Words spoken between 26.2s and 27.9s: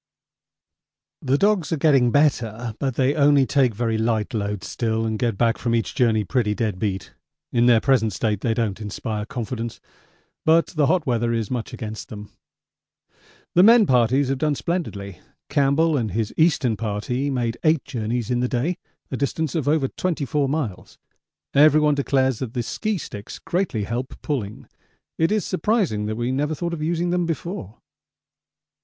never thought of using them before.